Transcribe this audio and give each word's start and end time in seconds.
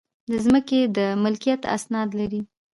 د 0.31 0.33
ځمکې 0.45 0.79
د 0.97 0.99
ملکیت 1.23 1.61
اسناد 1.75 2.09
لرئ؟ 2.19 2.41